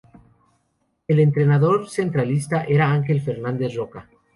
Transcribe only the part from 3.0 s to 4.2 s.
Fernández Roca.